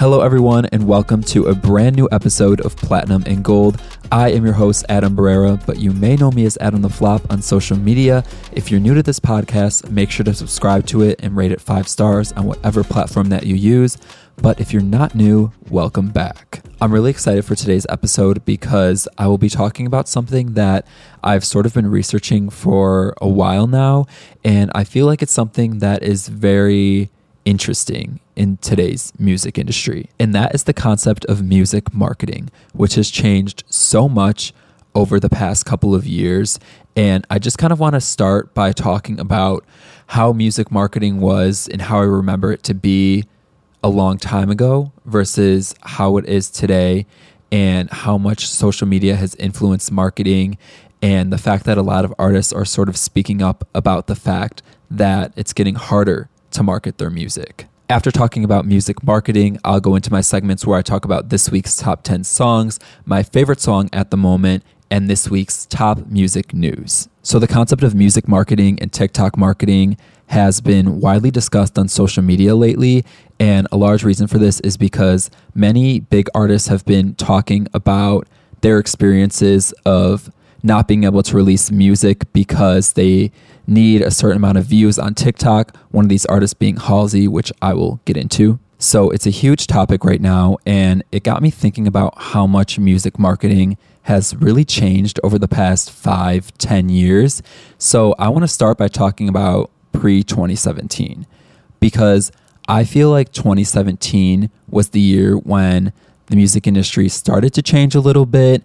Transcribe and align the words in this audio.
Hello, 0.00 0.22
everyone, 0.22 0.64
and 0.72 0.86
welcome 0.86 1.22
to 1.24 1.48
a 1.48 1.54
brand 1.54 1.94
new 1.94 2.08
episode 2.10 2.62
of 2.62 2.74
Platinum 2.74 3.22
and 3.26 3.44
Gold. 3.44 3.78
I 4.10 4.30
am 4.30 4.46
your 4.46 4.54
host, 4.54 4.86
Adam 4.88 5.14
Barrera, 5.14 5.62
but 5.66 5.78
you 5.78 5.92
may 5.92 6.16
know 6.16 6.30
me 6.30 6.46
as 6.46 6.56
Adam 6.58 6.80
the 6.80 6.88
Flop 6.88 7.30
on 7.30 7.42
social 7.42 7.76
media. 7.76 8.24
If 8.50 8.70
you're 8.70 8.80
new 8.80 8.94
to 8.94 9.02
this 9.02 9.20
podcast, 9.20 9.90
make 9.90 10.10
sure 10.10 10.24
to 10.24 10.32
subscribe 10.32 10.86
to 10.86 11.02
it 11.02 11.20
and 11.22 11.36
rate 11.36 11.52
it 11.52 11.60
five 11.60 11.86
stars 11.86 12.32
on 12.32 12.46
whatever 12.46 12.82
platform 12.82 13.28
that 13.28 13.44
you 13.44 13.54
use. 13.54 13.98
But 14.38 14.58
if 14.58 14.72
you're 14.72 14.80
not 14.80 15.14
new, 15.14 15.52
welcome 15.68 16.08
back. 16.08 16.64
I'm 16.80 16.94
really 16.94 17.10
excited 17.10 17.44
for 17.44 17.54
today's 17.54 17.84
episode 17.90 18.42
because 18.46 19.06
I 19.18 19.26
will 19.26 19.36
be 19.36 19.50
talking 19.50 19.84
about 19.84 20.08
something 20.08 20.54
that 20.54 20.86
I've 21.22 21.44
sort 21.44 21.66
of 21.66 21.74
been 21.74 21.90
researching 21.90 22.48
for 22.48 23.12
a 23.20 23.28
while 23.28 23.66
now. 23.66 24.06
And 24.44 24.72
I 24.74 24.84
feel 24.84 25.04
like 25.04 25.20
it's 25.20 25.30
something 25.30 25.80
that 25.80 26.02
is 26.02 26.26
very 26.26 27.10
interesting 27.50 28.20
in 28.36 28.56
today's 28.58 29.12
music 29.18 29.58
industry. 29.58 30.08
And 30.20 30.32
that 30.36 30.54
is 30.54 30.62
the 30.64 30.72
concept 30.72 31.24
of 31.24 31.42
music 31.42 31.92
marketing, 31.92 32.48
which 32.74 32.94
has 32.94 33.10
changed 33.10 33.64
so 33.68 34.08
much 34.08 34.54
over 34.94 35.18
the 35.18 35.28
past 35.28 35.66
couple 35.66 35.92
of 35.92 36.06
years. 36.06 36.60
And 36.94 37.26
I 37.28 37.40
just 37.40 37.58
kind 37.58 37.72
of 37.72 37.80
want 37.80 37.94
to 37.94 38.00
start 38.00 38.54
by 38.54 38.70
talking 38.70 39.18
about 39.18 39.64
how 40.06 40.32
music 40.32 40.70
marketing 40.70 41.20
was 41.20 41.66
and 41.66 41.82
how 41.82 41.98
I 41.98 42.04
remember 42.04 42.52
it 42.52 42.62
to 42.64 42.74
be 42.74 43.24
a 43.82 43.88
long 43.88 44.16
time 44.16 44.48
ago 44.48 44.92
versus 45.04 45.74
how 45.80 46.18
it 46.18 46.26
is 46.26 46.50
today 46.50 47.04
and 47.50 47.90
how 47.90 48.16
much 48.16 48.46
social 48.46 48.86
media 48.86 49.16
has 49.16 49.34
influenced 49.34 49.90
marketing 49.90 50.56
and 51.02 51.32
the 51.32 51.38
fact 51.38 51.64
that 51.64 51.78
a 51.78 51.82
lot 51.82 52.04
of 52.04 52.14
artists 52.16 52.52
are 52.52 52.64
sort 52.64 52.88
of 52.88 52.96
speaking 52.96 53.42
up 53.42 53.66
about 53.74 54.06
the 54.06 54.14
fact 54.14 54.62
that 54.88 55.32
it's 55.34 55.52
getting 55.52 55.74
harder 55.74 56.28
to 56.52 56.62
market 56.62 56.98
their 56.98 57.10
music. 57.10 57.66
After 57.88 58.10
talking 58.10 58.44
about 58.44 58.66
music 58.66 59.02
marketing, 59.02 59.58
I'll 59.64 59.80
go 59.80 59.96
into 59.96 60.12
my 60.12 60.20
segments 60.20 60.64
where 60.64 60.78
I 60.78 60.82
talk 60.82 61.04
about 61.04 61.28
this 61.28 61.50
week's 61.50 61.76
top 61.76 62.04
10 62.04 62.22
songs, 62.24 62.78
my 63.04 63.22
favorite 63.22 63.60
song 63.60 63.90
at 63.92 64.10
the 64.10 64.16
moment, 64.16 64.62
and 64.90 65.08
this 65.08 65.28
week's 65.28 65.66
top 65.66 66.06
music 66.06 66.54
news. 66.54 67.08
So, 67.22 67.38
the 67.38 67.48
concept 67.48 67.82
of 67.82 67.94
music 67.94 68.28
marketing 68.28 68.78
and 68.80 68.92
TikTok 68.92 69.36
marketing 69.36 69.96
has 70.26 70.60
been 70.60 71.00
widely 71.00 71.32
discussed 71.32 71.76
on 71.76 71.88
social 71.88 72.22
media 72.22 72.54
lately. 72.54 73.04
And 73.40 73.66
a 73.72 73.76
large 73.76 74.04
reason 74.04 74.28
for 74.28 74.38
this 74.38 74.60
is 74.60 74.76
because 74.76 75.28
many 75.54 75.98
big 75.98 76.28
artists 76.34 76.68
have 76.68 76.84
been 76.84 77.16
talking 77.16 77.66
about 77.74 78.28
their 78.60 78.78
experiences 78.78 79.72
of 79.84 80.30
not 80.62 80.86
being 80.86 81.04
able 81.04 81.22
to 81.24 81.34
release 81.34 81.70
music 81.70 82.32
because 82.32 82.92
they 82.92 83.32
need 83.66 84.02
a 84.02 84.10
certain 84.10 84.36
amount 84.36 84.58
of 84.58 84.66
views 84.66 84.98
on 84.98 85.14
TikTok. 85.14 85.76
One 85.90 86.04
of 86.04 86.08
these 86.08 86.26
artists 86.26 86.54
being 86.54 86.76
Halsey, 86.76 87.28
which 87.28 87.52
I 87.60 87.74
will 87.74 88.00
get 88.04 88.16
into. 88.16 88.58
So 88.78 89.10
it's 89.10 89.26
a 89.26 89.30
huge 89.30 89.66
topic 89.66 90.04
right 90.04 90.20
now, 90.20 90.56
and 90.64 91.04
it 91.12 91.22
got 91.22 91.42
me 91.42 91.50
thinking 91.50 91.86
about 91.86 92.14
how 92.16 92.46
much 92.46 92.78
music 92.78 93.18
marketing 93.18 93.76
has 94.02 94.34
really 94.34 94.64
changed 94.64 95.20
over 95.22 95.38
the 95.38 95.48
past 95.48 95.90
five, 95.90 96.56
ten 96.56 96.88
years. 96.88 97.42
So 97.76 98.14
I 98.18 98.30
want 98.30 98.42
to 98.42 98.48
start 98.48 98.78
by 98.78 98.88
talking 98.88 99.28
about 99.28 99.70
pre 99.92 100.22
2017 100.22 101.26
because 101.78 102.32
I 102.68 102.84
feel 102.84 103.10
like 103.10 103.32
2017 103.32 104.50
was 104.68 104.90
the 104.90 105.00
year 105.00 105.36
when 105.36 105.92
the 106.26 106.36
music 106.36 106.66
industry 106.66 107.08
started 107.08 107.52
to 107.54 107.62
change 107.62 107.94
a 107.94 108.00
little 108.00 108.26
bit 108.26 108.62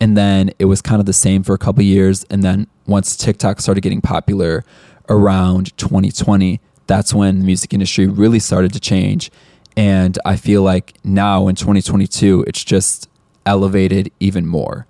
and 0.00 0.16
then 0.16 0.50
it 0.58 0.66
was 0.66 0.80
kind 0.80 1.00
of 1.00 1.06
the 1.06 1.12
same 1.12 1.42
for 1.42 1.54
a 1.54 1.58
couple 1.58 1.82
years 1.82 2.24
and 2.30 2.42
then 2.42 2.66
once 2.86 3.16
TikTok 3.16 3.60
started 3.60 3.80
getting 3.80 4.00
popular 4.00 4.64
around 5.08 5.76
2020 5.76 6.60
that's 6.86 7.12
when 7.12 7.40
the 7.40 7.44
music 7.44 7.72
industry 7.72 8.06
really 8.06 8.38
started 8.38 8.72
to 8.72 8.80
change 8.80 9.30
and 9.76 10.18
I 10.24 10.36
feel 10.36 10.62
like 10.62 10.94
now 11.04 11.46
in 11.46 11.54
2022 11.54 12.44
it's 12.48 12.64
just 12.64 13.08
elevated 13.46 14.12
even 14.20 14.46
more. 14.46 14.86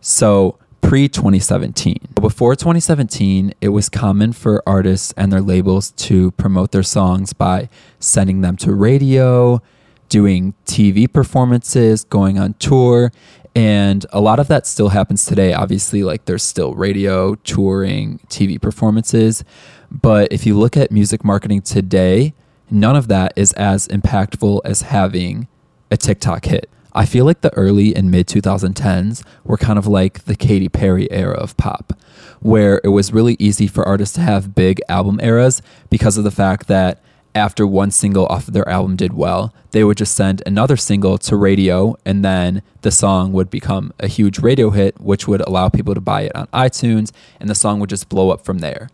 So 0.00 0.58
pre 0.80 1.08
2017. 1.08 1.96
Before 2.14 2.54
2017, 2.54 3.54
it 3.60 3.70
was 3.70 3.88
common 3.88 4.32
for 4.32 4.62
artists 4.66 5.12
and 5.16 5.32
their 5.32 5.40
labels 5.40 5.90
to 5.92 6.30
promote 6.32 6.70
their 6.70 6.84
songs 6.84 7.32
by 7.32 7.68
sending 7.98 8.42
them 8.42 8.56
to 8.58 8.72
radio, 8.72 9.60
doing 10.08 10.54
TV 10.64 11.12
performances, 11.12 12.04
going 12.04 12.38
on 12.38 12.54
tour. 12.54 13.10
And 13.56 14.04
a 14.12 14.20
lot 14.20 14.38
of 14.38 14.48
that 14.48 14.66
still 14.66 14.90
happens 14.90 15.24
today. 15.24 15.54
Obviously, 15.54 16.04
like 16.04 16.26
there's 16.26 16.42
still 16.42 16.74
radio, 16.74 17.36
touring, 17.36 18.18
TV 18.28 18.60
performances. 18.60 19.44
But 19.90 20.30
if 20.30 20.44
you 20.44 20.58
look 20.58 20.76
at 20.76 20.90
music 20.90 21.24
marketing 21.24 21.62
today, 21.62 22.34
none 22.70 22.96
of 22.96 23.08
that 23.08 23.32
is 23.34 23.54
as 23.54 23.88
impactful 23.88 24.60
as 24.66 24.82
having 24.82 25.48
a 25.90 25.96
TikTok 25.96 26.44
hit. 26.44 26.68
I 26.92 27.06
feel 27.06 27.24
like 27.24 27.40
the 27.40 27.52
early 27.54 27.96
and 27.96 28.10
mid 28.10 28.26
2010s 28.26 29.24
were 29.42 29.56
kind 29.56 29.78
of 29.78 29.86
like 29.86 30.24
the 30.24 30.36
Katy 30.36 30.68
Perry 30.68 31.10
era 31.10 31.38
of 31.38 31.56
pop, 31.56 31.94
where 32.40 32.82
it 32.84 32.88
was 32.88 33.14
really 33.14 33.36
easy 33.38 33.68
for 33.68 33.88
artists 33.88 34.16
to 34.16 34.20
have 34.20 34.54
big 34.54 34.82
album 34.90 35.18
eras 35.22 35.62
because 35.88 36.18
of 36.18 36.24
the 36.24 36.30
fact 36.30 36.66
that 36.66 37.02
after 37.36 37.66
one 37.66 37.90
single 37.90 38.26
off 38.26 38.48
of 38.48 38.54
their 38.54 38.68
album 38.68 38.96
did 38.96 39.12
well, 39.12 39.54
they 39.70 39.84
would 39.84 39.98
just 39.98 40.16
send 40.16 40.42
another 40.46 40.76
single 40.76 41.18
to 41.18 41.36
radio, 41.36 41.96
and 42.04 42.24
then 42.24 42.62
the 42.80 42.90
song 42.90 43.32
would 43.32 43.50
become 43.50 43.92
a 44.00 44.08
huge 44.08 44.38
radio 44.40 44.70
hit, 44.70 45.00
which 45.00 45.28
would 45.28 45.42
allow 45.42 45.68
people 45.68 45.94
to 45.94 46.00
buy 46.00 46.22
it 46.22 46.34
on 46.34 46.46
iTunes, 46.48 47.12
and 47.38 47.48
the 47.48 47.54
song 47.54 47.78
would 47.78 47.90
just 47.90 48.08
blow 48.08 48.30
up 48.30 48.44
from 48.44 48.58
there. 48.58 48.88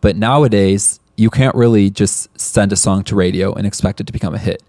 But 0.00 0.16
nowadays, 0.16 1.00
you 1.16 1.30
can't 1.30 1.54
really 1.54 1.90
just 1.90 2.38
send 2.38 2.72
a 2.72 2.76
song 2.76 3.02
to 3.04 3.16
radio 3.16 3.54
and 3.54 3.66
expect 3.66 4.00
it 4.00 4.06
to 4.06 4.12
become 4.12 4.34
a 4.34 4.38
hit 4.38 4.62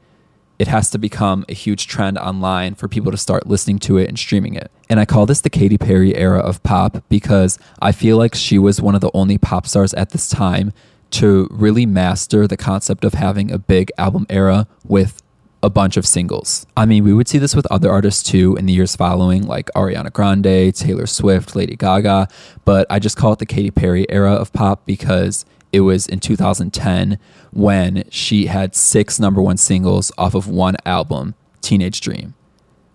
it 0.60 0.68
has 0.68 0.90
to 0.90 0.98
become 0.98 1.46
a 1.48 1.54
huge 1.54 1.88
trend 1.88 2.18
online 2.18 2.74
for 2.76 2.88
people 2.88 3.12
to 3.12 3.18
start 3.18 3.48
listening 3.48 3.78
to 3.80 3.98
it 3.98 4.08
and 4.08 4.18
streaming 4.18 4.56
it. 4.56 4.72
And 4.90 5.00
I 5.00 5.06
call 5.06 5.26
this 5.26 5.42
the 5.42 5.50
Katy 5.50 5.78
Perry 5.78 6.16
era 6.16 6.40
of 6.40 6.64
pop 6.64 7.04
because 7.10 7.60
I 7.80 7.92
feel 7.92 8.18
like 8.18 8.34
she 8.34 8.58
was 8.58 8.82
one 8.82 8.96
of 8.96 9.02
the 9.02 9.12
only 9.14 9.38
pop 9.38 9.68
stars 9.68 9.94
at 9.94 10.10
this 10.10 10.28
time 10.28 10.74
to 11.12 11.48
really 11.52 11.86
master 11.86 12.48
the 12.48 12.58
concept 12.58 13.04
of 13.04 13.14
having 13.14 13.52
a 13.52 13.58
big 13.58 13.92
album 13.98 14.26
era 14.30 14.68
with 14.86 15.22
a 15.64 15.70
bunch 15.70 15.98
of 15.98 16.06
singles. 16.06 16.68
I 16.76 16.86
mean, 16.86 17.04
we 17.04 17.14
would 17.14 17.28
see 17.28 17.40
this 17.40 17.56
with 17.56 17.66
other 17.72 17.92
artists 17.92 18.24
too 18.24 18.56
in 18.56 18.68
the 18.68 18.74
years 18.74 18.96
following, 18.96 19.44
like 19.48 19.70
Ariana 19.76 20.14
Grande, 20.14 20.74
Taylor 20.76 21.08
Swift, 21.08 21.56
Lady 21.56 21.76
Gaga, 21.76 22.28
but 22.64 22.86
I 22.90 23.00
just 23.00 23.18
call 23.18 23.34
it 23.34 23.40
the 23.40 23.46
Katy 23.46 23.72
Perry 23.72 24.06
era 24.10 24.34
of 24.34 24.54
pop 24.54 24.86
because 24.86 25.46
it 25.74 25.82
was 25.82 26.08
in 26.08 26.20
2010 26.20 27.20
when 27.52 28.04
she 28.10 28.46
had 28.46 28.76
six 28.76 29.20
number 29.20 29.42
one 29.42 29.58
singles 29.58 30.12
off 30.18 30.36
of 30.36 30.48
one 30.48 30.78
album, 30.86 31.36
Teenage 31.62 32.02
Dream, 32.02 32.36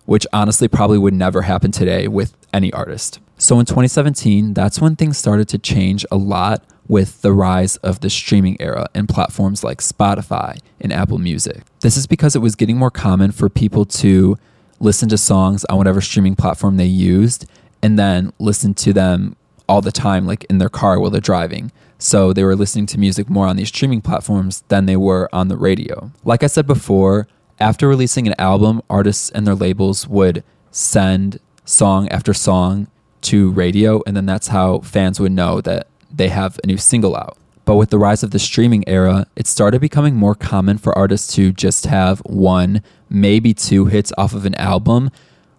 which 0.07 0.27
honestly 0.33 0.69
probably 0.69 0.99
would 0.99 1.15
never 1.15 1.43
happen 1.43 1.73
today 1.73 2.09
with 2.09 2.37
any 2.55 2.73
artist. 2.73 3.19
So 3.39 3.59
in 3.59 3.67
2017, 3.67 4.55
that's 4.55 4.81
when 4.81 4.95
things 4.95 5.19
started 5.19 5.49
to 5.49 5.59
change 5.59 6.07
a 6.13 6.17
lot 6.17 6.65
with 6.89 7.23
the 7.23 7.33
rise 7.33 7.77
of 7.77 8.01
the 8.01 8.11
streaming 8.11 8.57
era 8.61 8.89
and 8.95 9.09
platforms 9.09 9.63
like 9.63 9.79
Spotify 9.79 10.59
and 10.81 10.93
Apple 10.93 11.19
Music. 11.19 11.63
This 11.81 11.97
is 11.97 12.07
because 12.07 12.35
it 12.35 12.41
was 12.41 12.55
getting 12.55 12.77
more 12.77 12.91
common 12.91 13.33
for 13.33 13.49
people 13.49 13.85
to 13.87 14.39
listen 14.81 15.09
to 15.09 15.19
songs 15.19 15.65
on 15.67 15.79
whatever 15.79 16.01
streaming 16.01 16.35
platform 16.35 16.77
they 16.77 16.87
used 16.87 17.47
and 17.83 17.99
then 17.99 18.33
listen 18.39 18.75
to 18.75 18.93
them 18.93 19.37
all 19.69 19.81
the 19.81 19.93
time, 19.93 20.27
like 20.27 20.45
in 20.45 20.59
their 20.59 20.69
car 20.69 20.99
while 20.99 21.11
they're 21.11 21.21
driving. 21.21 21.73
So 21.99 22.33
they 22.33 22.43
were 22.43 22.57
listening 22.57 22.87
to 22.87 22.99
music 22.99 23.31
more 23.31 23.47
on 23.47 23.57
these 23.57 23.69
streaming 23.69 24.01
platforms 24.01 24.65
than 24.69 24.87
they 24.87 24.97
were 24.97 25.29
on 25.33 25.49
the 25.49 25.57
radio. 25.57 26.11
Like 26.25 26.43
I 26.43 26.49
said 26.49 26.67
before, 26.67 27.29
after 27.61 27.87
releasing 27.87 28.27
an 28.27 28.35
album, 28.39 28.83
artists 28.91 29.31
and 29.31 29.47
their 29.47 29.55
labels 29.55 30.09
would 30.09 30.43
send 30.73 31.39
song 31.65 32.09
after 32.09 32.35
song 32.35 32.89
to 33.23 33.53
radio, 33.53 34.03
and 34.05 34.17
then 34.17 34.27
that's 34.27 34.49
how 34.49 34.81
fans 34.81 35.21
would 35.21 35.31
know 35.31 35.61
that 35.61 35.87
they 36.13 36.29
have 36.29 36.59
a 36.63 36.67
new 36.67 36.77
single 36.77 37.17
out. 37.17 37.37
But 37.65 37.77
with 37.77 37.91
the 37.91 37.99
rise 37.99 38.23
of 38.23 38.33
the 38.33 38.39
streaming 38.39 38.83
era, 38.89 39.27
it 39.37 39.47
started 39.47 39.81
becoming 39.81 40.17
more 40.17 40.35
common 40.35 40.79
for 40.79 40.97
artists 40.99 41.33
to 41.35 41.53
just 41.53 41.87
have 41.87 42.19
one, 42.21 42.83
maybe 43.09 43.55
two 43.55 43.87
hits 43.87 44.13
off 44.19 44.35
of 44.35 44.45
an 44.45 44.57
album. 44.57 45.11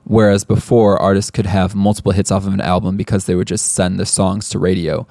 Whereas 0.04 0.44
before, 0.44 1.02
artists 1.02 1.32
could 1.32 1.46
have 1.46 1.76
multiple 1.76 2.12
hits 2.12 2.30
off 2.30 2.46
of 2.46 2.54
an 2.54 2.60
album 2.60 2.98
because 2.98 3.26
they 3.26 3.36
would 3.36 3.48
just 3.48 3.72
send 3.72 4.00
the 4.00 4.06
songs 4.06 4.50
to 4.50 4.60
radio 4.60 5.08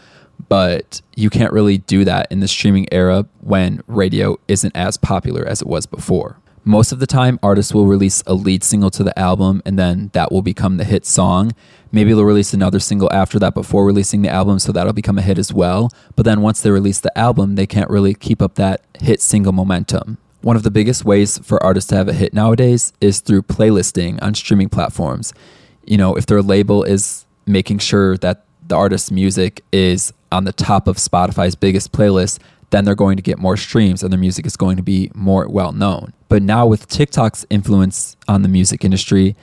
but 0.49 1.01
you 1.15 1.31
can't 1.31 1.53
really 1.53 1.79
do 1.79 2.05
that 2.05 2.31
in 2.31 2.41
the 2.41 2.49
streaming 2.49 2.87
era 2.93 3.27
when 3.41 3.81
radio 3.87 4.37
isn't 4.49 4.75
as 4.77 4.97
popular 4.97 5.47
as 5.47 5.63
it 5.63 5.69
was 5.69 5.87
before. 5.87 6.39
Most 6.65 6.93
of 6.93 7.01
the 7.01 7.09
time, 7.09 7.41
artists 7.43 7.75
will 7.75 7.87
release 7.87 8.23
a 8.25 8.35
lead 8.35 8.63
single 8.63 8.91
to 8.91 9.03
the 9.03 9.19
album 9.19 9.63
and 9.67 9.77
then 9.77 10.11
that 10.13 10.31
will 10.31 10.43
become 10.43 10.77
the 10.77 10.85
hit 10.85 11.05
song. 11.05 11.53
Maybe 11.91 12.13
they'll 12.13 12.25
release 12.25 12.55
another 12.55 12.79
single 12.79 13.13
after 13.13 13.41
that 13.41 13.53
before 13.53 13.85
releasing 13.85 14.23
the 14.23 14.29
album, 14.29 14.61
so 14.61 14.71
that'll 14.71 14.93
become 14.93 15.19
a 15.19 15.23
hit 15.23 15.39
as 15.39 15.53
well. 15.53 15.91
But 16.15 16.25
then 16.25 16.41
once 16.41 16.61
they 16.63 16.71
release 16.71 17.01
the 17.01 17.17
album, 17.19 17.57
they 17.57 17.67
can't 17.67 17.91
really 17.91 18.15
keep 18.15 18.41
up 18.41 18.55
that 18.55 18.85
hit 19.01 19.21
single 19.21 19.53
momentum. 19.53 20.19
One 20.41 20.55
of 20.55 20.63
the 20.63 20.71
biggest 20.71 21.05
ways 21.05 21.39
for 21.39 21.61
artists 21.63 21.89
to 21.89 21.97
have 21.97 22.09
a 22.09 22.13
hit 22.13 22.33
nowadays 22.33 22.93
is 23.01 23.21
through 23.21 23.43
playlisting 23.43 24.23
on 24.23 24.35
streaming 24.35 24.69
platforms. 24.69 25.35
You 25.85 25.97
know, 25.97 26.15
if 26.15 26.27
their 26.27 26.43
label 26.43 26.85
is 26.85 27.27
making 27.45 27.79
sure 27.79 28.17
that 28.19 28.45
the 28.69 28.77
artist's 28.77 29.11
music 29.11 29.65
is 29.73 30.13
on 30.31 30.45
the 30.45 30.53
top 30.53 30.87
of 30.87 30.97
Spotify's 30.97 31.57
biggest 31.57 31.93
playlist, 31.93 32.39
then 32.73 32.85
they're 32.85 32.95
going 32.95 33.17
to 33.17 33.23
get 33.23 33.39
more 33.39 33.57
streams 33.57 34.03
and 34.03 34.11
their 34.11 34.19
music 34.19 34.47
is 34.47 34.57
going 34.57 34.77
to 34.77 34.83
be 34.83 35.11
more 35.15 35.47
well 35.47 35.73
known. 35.73 36.13
But 36.29 36.43
now 36.43 36.67
with 36.67 36.89
TikTok's 36.89 37.45
influence 37.51 38.17
on 38.27 38.43
the 38.43 38.49
music 38.49 38.85
industry, 38.85 39.37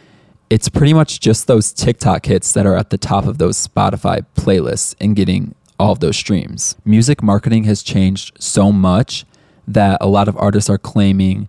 it's 0.49 0.67
pretty 0.67 0.93
much 0.93 1.19
just 1.19 1.45
those 1.45 1.71
TikTok 1.71 2.25
hits 2.25 2.51
that 2.53 2.65
are 2.65 2.75
at 2.75 2.89
the 2.89 2.97
top 2.97 3.25
of 3.25 3.37
those 3.37 3.55
Spotify 3.55 4.25
playlists 4.35 4.95
and 4.99 5.15
getting 5.15 5.53
all 5.79 5.91
of 5.91 5.99
those 5.99 6.17
streams. 6.17 6.75
Music 6.83 7.21
marketing 7.21 7.65
has 7.65 7.83
changed 7.83 8.31
so 8.39 8.71
much 8.71 9.25
that 9.67 9.99
a 10.01 10.07
lot 10.07 10.27
of 10.27 10.35
artists 10.37 10.69
are 10.69 10.79
claiming 10.79 11.47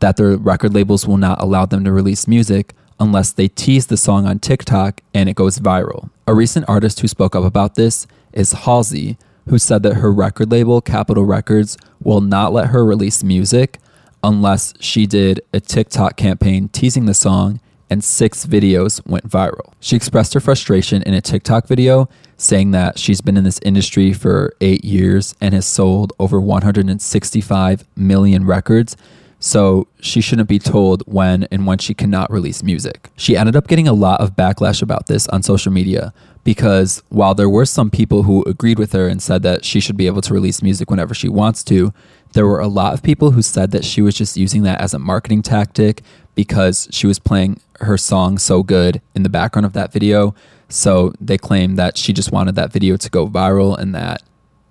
that 0.00 0.16
their 0.16 0.36
record 0.36 0.72
labels 0.72 1.06
will 1.06 1.18
not 1.18 1.40
allow 1.42 1.66
them 1.66 1.84
to 1.84 1.92
release 1.92 2.26
music 2.26 2.74
unless 2.98 3.32
they 3.32 3.48
tease 3.48 3.88
the 3.88 3.96
song 3.98 4.26
on 4.26 4.38
TikTok 4.38 5.02
and 5.12 5.28
it 5.28 5.36
goes 5.36 5.58
viral. 5.58 6.08
A 6.26 6.34
recent 6.34 6.66
artist 6.68 7.00
who 7.00 7.08
spoke 7.08 7.36
up 7.36 7.44
about 7.44 7.74
this 7.74 8.06
is 8.32 8.52
Halsey, 8.52 9.18
who 9.48 9.58
said 9.58 9.82
that 9.82 9.94
her 9.94 10.12
record 10.12 10.50
label, 10.50 10.80
Capitol 10.80 11.24
Records, 11.24 11.76
will 12.02 12.20
not 12.20 12.52
let 12.52 12.68
her 12.68 12.84
release 12.84 13.22
music 13.22 13.78
unless 14.22 14.74
she 14.80 15.06
did 15.06 15.40
a 15.52 15.60
TikTok 15.60 16.16
campaign 16.16 16.68
teasing 16.68 17.06
the 17.06 17.14
song 17.14 17.60
and 17.90 18.04
six 18.04 18.46
videos 18.46 19.04
went 19.06 19.28
viral. 19.28 19.72
She 19.80 19.96
expressed 19.96 20.34
her 20.34 20.40
frustration 20.40 21.02
in 21.02 21.14
a 21.14 21.20
TikTok 21.20 21.66
video, 21.66 22.08
saying 22.36 22.70
that 22.72 22.98
she's 22.98 23.20
been 23.20 23.36
in 23.36 23.44
this 23.44 23.58
industry 23.62 24.12
for 24.12 24.54
eight 24.60 24.84
years 24.84 25.34
and 25.40 25.54
has 25.54 25.66
sold 25.66 26.12
over 26.18 26.40
165 26.40 27.84
million 27.96 28.44
records. 28.44 28.96
So 29.40 29.86
she 30.00 30.20
shouldn't 30.20 30.48
be 30.48 30.58
told 30.58 31.02
when 31.06 31.44
and 31.44 31.66
when 31.66 31.78
she 31.78 31.94
cannot 31.94 32.30
release 32.30 32.62
music. 32.62 33.10
She 33.16 33.36
ended 33.36 33.54
up 33.54 33.68
getting 33.68 33.86
a 33.86 33.92
lot 33.92 34.20
of 34.20 34.34
backlash 34.34 34.82
about 34.82 35.06
this 35.06 35.28
on 35.28 35.42
social 35.42 35.72
media, 35.72 36.12
because 36.42 37.02
while 37.08 37.34
there 37.34 37.48
were 37.48 37.64
some 37.64 37.90
people 37.90 38.24
who 38.24 38.42
agreed 38.44 38.78
with 38.78 38.92
her 38.92 39.06
and 39.06 39.22
said 39.22 39.42
that 39.42 39.64
she 39.64 39.80
should 39.80 39.96
be 39.96 40.06
able 40.06 40.22
to 40.22 40.34
release 40.34 40.62
music 40.62 40.90
whenever 40.90 41.14
she 41.14 41.28
wants 41.28 41.62
to, 41.64 41.92
there 42.32 42.46
were 42.46 42.60
a 42.60 42.68
lot 42.68 42.94
of 42.94 43.02
people 43.02 43.30
who 43.30 43.42
said 43.42 43.70
that 43.70 43.84
she 43.84 44.02
was 44.02 44.14
just 44.14 44.36
using 44.36 44.62
that 44.62 44.80
as 44.80 44.92
a 44.92 44.98
marketing 44.98 45.42
tactic 45.42 46.02
because 46.34 46.88
she 46.90 47.06
was 47.06 47.18
playing 47.18 47.60
her 47.80 47.96
song 47.96 48.38
so 48.38 48.62
good 48.62 49.00
in 49.14 49.22
the 49.22 49.28
background 49.28 49.66
of 49.66 49.72
that 49.72 49.92
video. 49.92 50.34
So 50.68 51.12
they 51.20 51.38
claimed 51.38 51.78
that 51.78 51.96
she 51.96 52.12
just 52.12 52.32
wanted 52.32 52.54
that 52.56 52.72
video 52.72 52.96
to 52.96 53.08
go 53.08 53.28
viral 53.28 53.78
and 53.78 53.94
that 53.94 54.22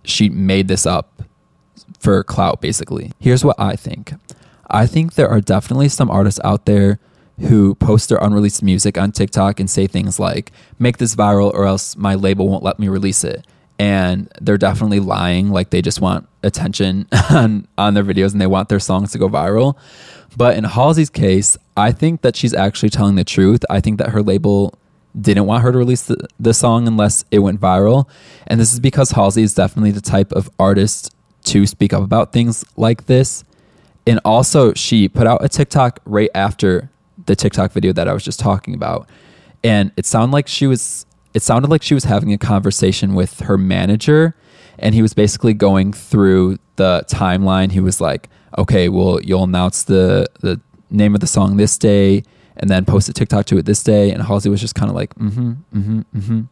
she 0.03 0.29
made 0.29 0.67
this 0.67 0.85
up 0.85 1.23
for 1.99 2.23
clout, 2.23 2.61
basically. 2.61 3.11
Here's 3.19 3.45
what 3.45 3.59
I 3.59 3.75
think 3.75 4.13
I 4.69 4.85
think 4.85 5.13
there 5.13 5.29
are 5.29 5.41
definitely 5.41 5.89
some 5.89 6.09
artists 6.09 6.39
out 6.43 6.65
there 6.65 6.99
who 7.39 7.75
post 7.75 8.09
their 8.09 8.17
unreleased 8.17 8.63
music 8.63 8.97
on 8.97 9.11
TikTok 9.11 9.59
and 9.59 9.69
say 9.69 9.87
things 9.87 10.19
like, 10.19 10.51
make 10.79 10.97
this 10.97 11.15
viral 11.15 11.53
or 11.53 11.65
else 11.65 11.95
my 11.95 12.15
label 12.15 12.47
won't 12.47 12.63
let 12.63 12.79
me 12.79 12.87
release 12.87 13.23
it. 13.23 13.45
And 13.79 14.31
they're 14.41 14.57
definitely 14.57 14.99
lying, 14.99 15.51
like 15.51 15.69
they 15.69 15.83
just 15.83 16.01
want 16.01 16.27
attention 16.41 17.07
on, 17.29 17.67
on 17.77 17.93
their 17.93 18.03
videos 18.03 18.31
and 18.31 18.41
they 18.41 18.47
want 18.47 18.69
their 18.69 18.79
songs 18.79 19.11
to 19.11 19.19
go 19.19 19.29
viral. 19.29 19.77
But 20.35 20.57
in 20.57 20.63
Halsey's 20.63 21.11
case, 21.11 21.57
I 21.75 21.91
think 21.91 22.21
that 22.21 22.35
she's 22.35 22.53
actually 22.53 22.89
telling 22.89 23.15
the 23.15 23.23
truth. 23.23 23.63
I 23.69 23.81
think 23.81 23.99
that 23.99 24.09
her 24.09 24.23
label 24.23 24.77
didn't 25.19 25.45
want 25.45 25.63
her 25.63 25.71
to 25.71 25.77
release 25.77 26.03
the, 26.03 26.27
the 26.39 26.53
song 26.53 26.87
unless 26.87 27.23
it 27.31 27.39
went 27.39 27.59
viral. 27.59 28.07
And 28.47 28.59
this 28.59 28.73
is 28.73 28.79
because 28.79 29.11
Halsey 29.11 29.43
is 29.43 29.53
definitely 29.53 29.91
the 29.91 30.01
type 30.01 30.31
of 30.31 30.49
artist 30.59 31.13
to 31.45 31.65
speak 31.65 31.93
up 31.93 32.03
about 32.03 32.33
things 32.33 32.65
like 32.75 33.05
this. 33.05 33.43
And 34.07 34.19
also, 34.23 34.73
she 34.73 35.09
put 35.09 35.27
out 35.27 35.43
a 35.43 35.49
TikTok 35.49 35.99
right 36.05 36.29
after 36.33 36.89
the 37.25 37.35
TikTok 37.35 37.73
video 37.73 37.91
that 37.93 38.07
I 38.07 38.13
was 38.13 38.23
just 38.23 38.39
talking 38.39 38.73
about. 38.73 39.09
And 39.63 39.91
it 39.97 40.05
sounded 40.05 40.33
like 40.33 40.47
she 40.47 40.65
was 40.65 41.05
it 41.33 41.43
sounded 41.43 41.69
like 41.69 41.83
she 41.83 41.93
was 41.93 42.05
having 42.05 42.33
a 42.33 42.37
conversation 42.37 43.13
with 43.13 43.41
her 43.41 43.57
manager 43.57 44.33
and 44.79 44.95
he 44.95 45.01
was 45.01 45.13
basically 45.13 45.53
going 45.53 45.93
through 45.93 46.57
the 46.77 47.03
timeline. 47.07 47.71
He 47.71 47.79
was 47.79 47.99
like, 47.99 48.29
"Okay, 48.57 48.89
well, 48.89 49.19
you'll 49.21 49.43
announce 49.43 49.83
the 49.83 50.27
the 50.39 50.59
name 50.89 51.13
of 51.13 51.19
the 51.19 51.27
song 51.27 51.57
this 51.57 51.77
day 51.77 52.23
and 52.55 52.69
then 52.69 52.85
post 52.85 53.09
a 53.09 53.13
TikTok 53.13 53.45
to 53.47 53.57
it 53.57 53.65
this 53.65 53.83
day." 53.83 54.11
And 54.11 54.23
Halsey 54.23 54.49
was 54.49 54.61
just 54.61 54.75
kind 54.75 54.89
of 54.89 54.95
like, 54.95 55.13
"Mhm, 55.15 55.57
mhm, 55.75 56.05
mhm." 56.15 56.47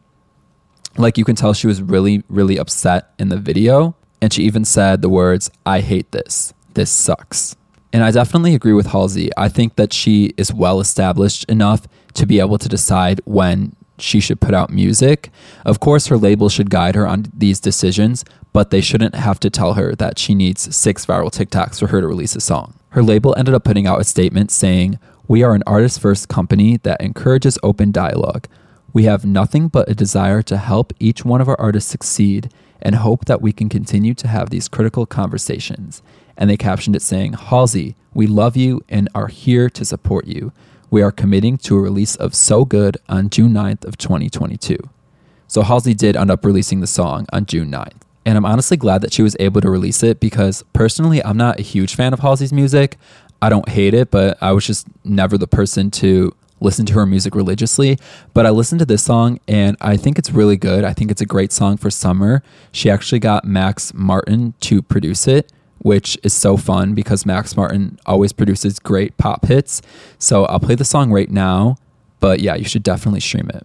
Like 0.98 1.18
you 1.18 1.24
can 1.24 1.36
tell 1.36 1.54
she 1.54 1.66
was 1.66 1.80
really 1.80 2.22
really 2.28 2.58
upset 2.58 3.12
in 3.18 3.28
the 3.28 3.38
video 3.38 3.96
and 4.20 4.32
she 4.32 4.42
even 4.42 4.64
said 4.64 5.02
the 5.02 5.08
words, 5.08 5.50
"I 5.64 5.80
hate 5.80 6.12
this. 6.12 6.52
This 6.76 6.90
sucks." 6.90 7.56
And 7.92 8.04
I 8.04 8.10
definitely 8.10 8.54
agree 8.54 8.74
with 8.74 8.88
Halsey. 8.88 9.30
I 9.36 9.48
think 9.48 9.76
that 9.76 9.92
she 9.92 10.34
is 10.36 10.52
well 10.52 10.80
established 10.80 11.44
enough 11.44 11.88
to 12.12 12.26
be 12.26 12.40
able 12.40 12.58
to 12.58 12.68
decide 12.68 13.20
when 13.24 13.74
she 13.98 14.20
should 14.20 14.40
put 14.40 14.52
out 14.52 14.70
music. 14.70 15.30
Of 15.64 15.80
course, 15.80 16.08
her 16.08 16.18
label 16.18 16.50
should 16.50 16.68
guide 16.68 16.94
her 16.94 17.06
on 17.06 17.26
these 17.34 17.58
decisions, 17.58 18.22
but 18.52 18.70
they 18.70 18.82
shouldn't 18.82 19.14
have 19.14 19.40
to 19.40 19.50
tell 19.50 19.74
her 19.74 19.94
that 19.94 20.18
she 20.18 20.34
needs 20.34 20.76
six 20.76 21.06
viral 21.06 21.30
TikToks 21.30 21.78
for 21.78 21.86
her 21.86 22.02
to 22.02 22.06
release 22.06 22.36
a 22.36 22.40
song. 22.40 22.74
Her 22.90 23.02
label 23.02 23.34
ended 23.36 23.54
up 23.54 23.64
putting 23.64 23.86
out 23.86 24.00
a 24.00 24.04
statement 24.04 24.50
saying, 24.50 24.98
We 25.26 25.42
are 25.42 25.54
an 25.54 25.62
artist 25.66 26.00
first 26.00 26.28
company 26.28 26.78
that 26.82 27.00
encourages 27.00 27.58
open 27.62 27.92
dialogue. 27.92 28.46
We 28.92 29.04
have 29.04 29.24
nothing 29.24 29.68
but 29.68 29.88
a 29.88 29.94
desire 29.94 30.42
to 30.42 30.56
help 30.56 30.92
each 31.00 31.24
one 31.24 31.40
of 31.40 31.48
our 31.48 31.60
artists 31.60 31.90
succeed 31.90 32.50
and 32.82 32.96
hope 32.96 33.24
that 33.24 33.42
we 33.42 33.52
can 33.52 33.68
continue 33.68 34.14
to 34.14 34.28
have 34.28 34.50
these 34.50 34.68
critical 34.68 35.06
conversations 35.06 36.02
and 36.36 36.50
they 36.50 36.56
captioned 36.56 36.96
it 36.96 37.02
saying, 37.02 37.34
Halsey, 37.34 37.96
we 38.14 38.26
love 38.26 38.56
you 38.56 38.82
and 38.88 39.08
are 39.14 39.28
here 39.28 39.68
to 39.70 39.84
support 39.84 40.26
you. 40.26 40.52
We 40.90 41.02
are 41.02 41.12
committing 41.12 41.58
to 41.58 41.76
a 41.76 41.80
release 41.80 42.16
of 42.16 42.34
So 42.34 42.64
Good 42.64 42.96
on 43.08 43.30
June 43.30 43.52
9th 43.52 43.84
of 43.84 43.98
2022. 43.98 44.78
So 45.48 45.62
Halsey 45.62 45.94
did 45.94 46.16
end 46.16 46.30
up 46.30 46.44
releasing 46.44 46.80
the 46.80 46.86
song 46.86 47.26
on 47.32 47.46
June 47.46 47.70
9th. 47.70 48.00
And 48.24 48.36
I'm 48.36 48.44
honestly 48.44 48.76
glad 48.76 49.02
that 49.02 49.12
she 49.12 49.22
was 49.22 49.36
able 49.38 49.60
to 49.60 49.70
release 49.70 50.02
it 50.02 50.18
because 50.18 50.64
personally, 50.72 51.24
I'm 51.24 51.36
not 51.36 51.60
a 51.60 51.62
huge 51.62 51.94
fan 51.94 52.12
of 52.12 52.20
Halsey's 52.20 52.52
music. 52.52 52.98
I 53.40 53.48
don't 53.48 53.68
hate 53.68 53.94
it, 53.94 54.10
but 54.10 54.36
I 54.40 54.52
was 54.52 54.66
just 54.66 54.88
never 55.04 55.38
the 55.38 55.46
person 55.46 55.90
to 55.92 56.34
listen 56.60 56.86
to 56.86 56.94
her 56.94 57.06
music 57.06 57.34
religiously. 57.34 57.98
But 58.34 58.46
I 58.46 58.50
listened 58.50 58.78
to 58.80 58.86
this 58.86 59.02
song 59.02 59.38
and 59.46 59.76
I 59.80 59.96
think 59.96 60.18
it's 60.18 60.30
really 60.30 60.56
good. 60.56 60.84
I 60.84 60.92
think 60.92 61.10
it's 61.10 61.20
a 61.20 61.26
great 61.26 61.52
song 61.52 61.76
for 61.76 61.90
summer. 61.90 62.42
She 62.72 62.90
actually 62.90 63.18
got 63.18 63.44
Max 63.44 63.92
Martin 63.94 64.54
to 64.60 64.82
produce 64.82 65.28
it 65.28 65.52
which 65.86 66.18
is 66.24 66.34
so 66.34 66.56
fun 66.56 66.94
because 66.94 67.24
Max 67.24 67.56
Martin 67.56 67.96
always 68.06 68.32
produces 68.32 68.80
great 68.80 69.16
pop 69.18 69.46
hits. 69.46 69.80
So 70.18 70.44
I'll 70.46 70.58
play 70.58 70.74
the 70.74 70.84
song 70.84 71.12
right 71.12 71.30
now, 71.30 71.76
but 72.18 72.40
yeah, 72.40 72.56
you 72.56 72.64
should 72.64 72.82
definitely 72.82 73.20
stream 73.20 73.48
it. 73.50 73.64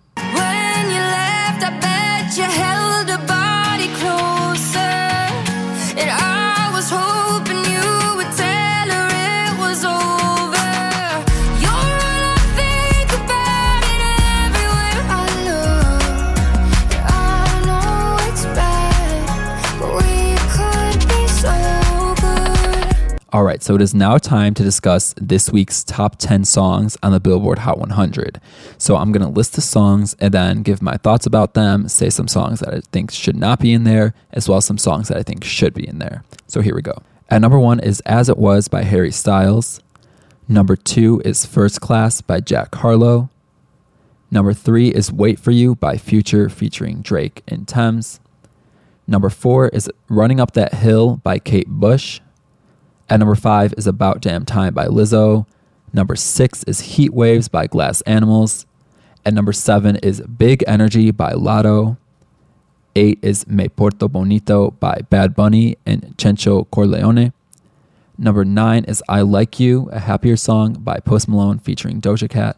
So 23.61 23.75
it 23.75 23.81
is 23.81 23.93
now 23.93 24.17
time 24.17 24.55
to 24.55 24.63
discuss 24.63 25.13
this 25.17 25.51
week's 25.51 25.83
top 25.83 26.15
10 26.17 26.45
songs 26.45 26.97
on 27.03 27.11
the 27.11 27.19
Billboard 27.19 27.59
Hot 27.59 27.77
100. 27.77 28.41
So 28.79 28.95
I'm 28.95 29.11
going 29.11 29.21
to 29.21 29.31
list 29.31 29.53
the 29.53 29.61
songs 29.61 30.15
and 30.19 30.33
then 30.33 30.63
give 30.63 30.81
my 30.81 30.97
thoughts 30.97 31.27
about 31.27 31.53
them, 31.53 31.87
say 31.87 32.09
some 32.09 32.27
songs 32.27 32.61
that 32.61 32.73
I 32.73 32.81
think 32.91 33.11
should 33.11 33.35
not 33.35 33.59
be 33.59 33.71
in 33.71 33.83
there, 33.83 34.15
as 34.31 34.49
well 34.49 34.57
as 34.57 34.65
some 34.65 34.79
songs 34.79 35.09
that 35.09 35.17
I 35.17 35.21
think 35.21 35.43
should 35.43 35.75
be 35.75 35.87
in 35.87 35.99
there. 35.99 36.23
So 36.47 36.61
here 36.61 36.73
we 36.73 36.81
go. 36.81 37.03
At 37.29 37.41
number 37.41 37.59
one 37.59 37.79
is 37.79 37.99
As 38.01 38.29
It 38.29 38.39
Was 38.39 38.67
by 38.67 38.81
Harry 38.81 39.11
Styles. 39.11 39.79
Number 40.47 40.75
two 40.75 41.21
is 41.23 41.45
First 41.45 41.81
Class 41.81 42.19
by 42.19 42.39
Jack 42.39 42.73
Harlow. 42.73 43.29
Number 44.31 44.53
three 44.53 44.89
is 44.89 45.11
Wait 45.11 45.39
For 45.39 45.51
You 45.51 45.75
by 45.75 45.97
Future 45.97 46.49
featuring 46.49 47.03
Drake 47.03 47.43
and 47.47 47.67
Tems. 47.67 48.19
Number 49.05 49.29
four 49.29 49.67
is 49.69 49.87
Running 50.09 50.39
Up 50.39 50.53
That 50.53 50.73
Hill 50.73 51.17
by 51.17 51.37
Kate 51.37 51.67
Bush. 51.67 52.21
At 53.11 53.19
number 53.19 53.35
five 53.35 53.73
is 53.77 53.87
About 53.87 54.21
Damn 54.21 54.45
Time 54.45 54.73
by 54.73 54.85
Lizzo. 54.85 55.45
Number 55.91 56.15
six 56.15 56.63
is 56.63 56.79
Heat 56.79 57.13
Waves 57.13 57.49
by 57.49 57.67
Glass 57.67 57.99
Animals. 58.03 58.65
At 59.25 59.33
number 59.33 59.51
seven 59.51 59.97
is 59.97 60.21
Big 60.21 60.63
Energy 60.65 61.11
by 61.11 61.33
Latto. 61.33 61.97
Eight 62.95 63.19
is 63.21 63.45
Me 63.47 63.67
Porto 63.67 64.07
Bonito 64.07 64.71
by 64.79 65.01
Bad 65.09 65.35
Bunny 65.35 65.77
and 65.85 66.15
Chencho 66.15 66.71
Corleone. 66.71 67.33
Number 68.17 68.45
nine 68.45 68.85
is 68.85 69.03
I 69.09 69.23
Like 69.23 69.59
You, 69.59 69.89
a 69.91 69.99
happier 69.99 70.37
song 70.37 70.75
by 70.75 71.01
Post 71.01 71.27
Malone 71.27 71.59
featuring 71.59 71.99
Doja 71.99 72.29
Cat. 72.29 72.55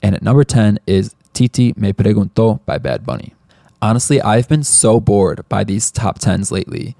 And 0.00 0.14
at 0.14 0.22
number 0.22 0.44
10 0.44 0.78
is 0.86 1.14
Titi 1.34 1.74
Me 1.76 1.92
Preguntó 1.92 2.64
by 2.64 2.78
Bad 2.78 3.04
Bunny. 3.04 3.34
Honestly, 3.82 4.18
I've 4.22 4.48
been 4.48 4.64
so 4.64 4.98
bored 4.98 5.46
by 5.50 5.62
these 5.62 5.90
top 5.90 6.18
10s 6.18 6.50
lately 6.50 6.96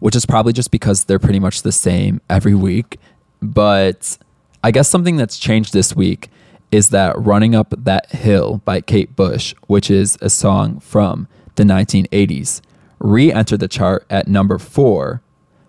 which 0.00 0.16
is 0.16 0.26
probably 0.26 0.52
just 0.52 0.70
because 0.70 1.04
they're 1.04 1.18
pretty 1.18 1.38
much 1.38 1.62
the 1.62 1.72
same 1.72 2.20
every 2.28 2.54
week. 2.54 2.98
But 3.40 4.18
I 4.64 4.70
guess 4.70 4.88
something 4.88 5.16
that's 5.16 5.38
changed 5.38 5.72
this 5.72 5.94
week 5.94 6.28
is 6.72 6.90
that 6.90 7.18
Running 7.18 7.54
Up 7.54 7.74
That 7.76 8.10
Hill 8.10 8.60
by 8.64 8.80
Kate 8.80 9.14
Bush, 9.16 9.54
which 9.66 9.90
is 9.90 10.18
a 10.20 10.30
song 10.30 10.80
from 10.80 11.28
the 11.56 11.64
1980s, 11.64 12.60
re 12.98 13.32
entered 13.32 13.60
the 13.60 13.68
chart 13.68 14.04
at 14.10 14.28
number 14.28 14.58
four 14.58 15.22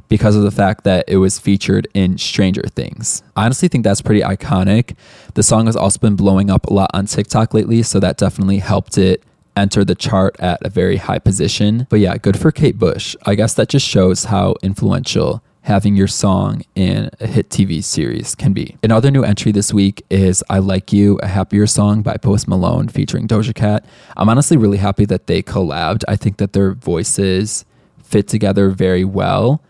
because 0.10 0.36
of 0.36 0.44
the 0.44 0.52
fact 0.52 0.84
that 0.84 1.06
it 1.08 1.18
was 1.18 1.40
featured 1.40 1.88
in 1.94 2.18
Stranger 2.18 2.64
Things. 2.64 3.24
I 3.36 3.46
honestly 3.46 3.70
think 3.70 3.86
that's 3.86 4.02
pretty 4.02 4.20
iconic. 4.20 4.96
The 5.36 5.44
song 5.44 5.68
has 5.68 5.76
also 5.78 6.00
been 6.00 6.18
blowing 6.18 6.50
up 6.50 6.66
a 6.66 6.74
lot 6.74 6.92
on 6.94 7.06
TikTok 7.06 7.54
lately, 7.54 7.82
so 7.82 8.00
that 8.02 8.18
definitely 8.18 8.58
helped 8.58 8.98
it 8.98 9.24
enter 9.56 9.84
the 9.84 9.96
chart 9.96 10.36
at 10.40 10.66
a 10.66 10.70
very 10.70 10.98
high 10.98 11.20
position. 11.20 11.88
But 11.90 12.00
yeah, 12.00 12.18
good 12.18 12.40
for 12.40 12.52
Kate 12.52 12.78
Bush. 12.78 13.16
I 13.26 13.36
guess 13.36 13.54
that 13.56 13.70
just 13.70 13.88
shows 13.88 14.26
how 14.26 14.56
influential 14.62 15.44
having 15.64 15.96
your 15.96 16.08
song 16.08 16.64
in 16.76 17.10
a 17.20 17.28
hit 17.28 17.50
TV 17.50 17.84
series 17.84 18.34
can 18.34 18.52
be. 18.52 18.76
Another 18.82 19.12
new 19.12 19.24
entry 19.24 19.52
this 19.52 19.72
week 19.74 20.04
is 20.10 20.44
I 20.50 20.60
Like 20.60 20.92
You, 20.92 21.20
a 21.22 21.28
Happier 21.28 21.68
Song 21.68 22.02
by 22.02 22.18
Post 22.18 22.48
Malone 22.48 22.88
featuring 22.88 23.28
Doja 23.28 23.54
Cat. 23.54 23.86
I'm 24.18 24.28
honestly 24.28 24.58
really 24.58 24.78
happy 24.78 25.06
that 25.06 25.28
they 25.28 25.44
collabed. 25.44 26.04
I 26.08 26.16
think 26.16 26.38
that 26.38 26.54
their 26.54 26.74
voices 26.74 27.64
fit 28.04 28.28
together 28.28 28.72
very 28.72 29.06
well. 29.06 29.62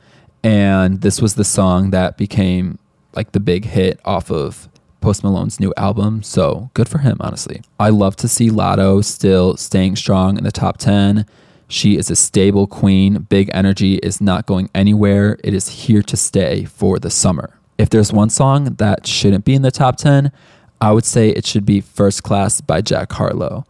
And 0.44 1.02
this 1.02 1.22
was 1.22 1.36
the 1.36 1.44
song 1.44 1.92
that 1.92 2.18
became 2.18 2.80
like 3.14 3.34
the 3.34 3.40
big 3.40 3.66
hit 3.66 4.00
off 4.06 4.32
of 4.32 4.70
Post 5.02 5.24
Malone's 5.24 5.60
new 5.60 5.74
album. 5.76 6.24
So 6.24 6.70
good 6.74 6.88
for 6.88 7.00
him, 7.00 7.18
honestly. 7.20 7.62
I 7.80 7.90
love 7.90 8.16
to 8.18 8.28
see 8.28 8.50
Latto 8.50 9.04
still 9.04 9.58
staying 9.58 9.98
strong 9.98 10.38
in 10.38 10.44
the 10.44 10.52
top 10.52 10.78
10. 10.78 11.26
She 11.68 11.98
is 11.98 12.12
a 12.12 12.16
stable 12.16 12.68
queen. 12.68 13.24
Big 13.30 13.50
energy 13.54 13.96
is 13.96 14.22
not 14.22 14.46
going 14.46 14.70
anywhere. 14.76 15.38
It 15.44 15.54
is 15.54 15.68
here 15.68 16.04
to 16.04 16.16
stay 16.16 16.66
for 16.66 17.00
the 17.00 17.10
summer. 17.10 17.58
If 17.78 17.90
there's 17.90 18.14
one 18.14 18.30
song 18.30 18.76
that 18.76 19.08
shouldn't 19.08 19.44
be 19.44 19.56
in 19.56 19.64
the 19.64 19.72
top 19.72 19.98
10, 19.98 20.32
I 20.80 20.92
would 20.92 21.06
say 21.06 21.30
it 21.30 21.46
should 21.46 21.66
be 21.66 21.82
First 21.82 22.24
Class 22.24 22.62
by 22.62 22.82
Jack 22.82 23.12
Harlow. 23.12 23.66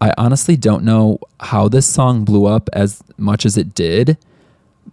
I 0.00 0.14
honestly 0.16 0.56
don't 0.56 0.84
know 0.84 1.18
how 1.40 1.68
this 1.68 1.86
song 1.86 2.24
blew 2.24 2.46
up 2.46 2.70
as 2.72 3.02
much 3.18 3.44
as 3.44 3.58
it 3.58 3.74
did 3.74 4.16